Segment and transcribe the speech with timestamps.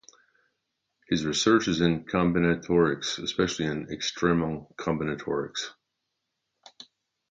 [1.05, 5.73] His research is in combinatorics, especially in extremal combinatorics.